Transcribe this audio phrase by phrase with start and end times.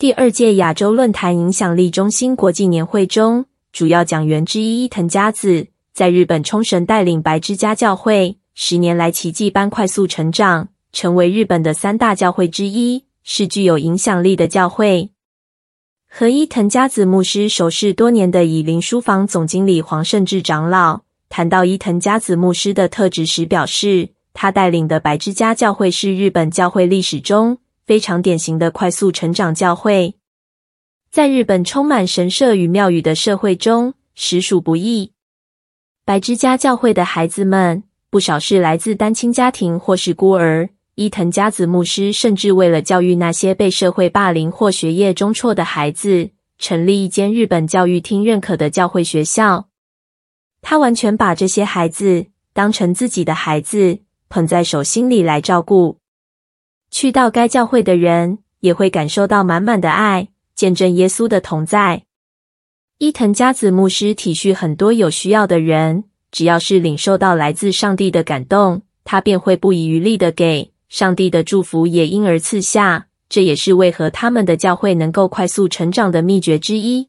[0.00, 15.10] 第二届亚洲论坛影响力中心国际年会中，主要讲员之一伊藤佳子在日本冲绳带领白之家教会，十年来奇迹般快速成长，成为日本的三大教会之一，是具有影响力的教会。
[16.08, 27.58] 和伊藤佳子牧师熟识多年的以林书房总经理黄胜志长老谈到伊藤佳子牧师的特质时表示，他带领的白之家教会是日本教会历史中
[27.90, 30.14] 非常典型的快速成长教会，
[31.10, 35.10] 在日本充满神社与庙宇的社会中实属不易。
[36.04, 40.70] 白之家教会的孩子们不少是来自单亲家庭或是孤儿。
[40.94, 49.66] 伊藤佳子牧师甚至为了教育那些被社会霸凌或学业中辍的孩子，成立一间日本教育厅认可的教会学校。
[50.62, 53.98] 他完全把这些孩子当成自己的孩子，
[54.28, 55.99] 捧在手心里来照顾。
[56.90, 62.04] 去到该教会的人也会感受到满满的爱，见证耶稣的同在。
[62.98, 70.72] 伊藤佳子牧师体恤很多有需要的人，只要是领受到来自上帝的感动，他便会不遗余力的给。
[70.88, 77.08] 上帝的祝福也因而赐下，这也是为何他们的教会能够快速成长的秘诀之一。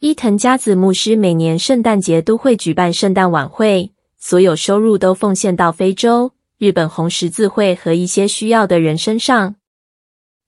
[0.00, 9.54] 伊藤佳子牧师每年圣诞节都会举办圣诞晚会，所有收入都奉献到非洲、日本红十字会和一些需要的人身上，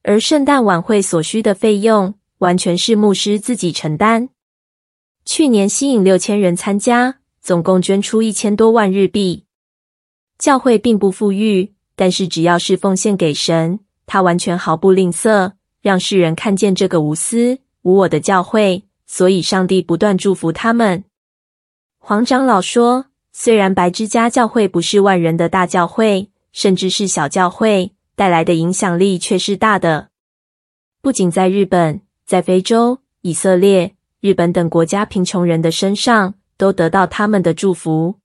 [0.03, 4.29] 而圣诞晚会所需的费用完全是牧师自己承担。
[5.25, 9.45] 去年吸引六千人参加，总共捐出一千多万日币。
[10.37, 11.75] 教会并不富裕。
[11.95, 15.53] 但是只要是奉献给神，他完全毫不吝啬，
[15.83, 18.85] 让世人看见这个无私无我的教会。
[19.07, 21.05] 所以，上帝不断祝福他们。
[21.99, 23.05] 黄长老说
[23.43, 30.11] ：“虽然白之家教会不是万人的大教会，甚至是小教会，带来的影响力却是大的。
[31.01, 38.17] 不仅在日本，在非洲、以色列、日本等国家贫穷人的身上，都得到他们的祝福。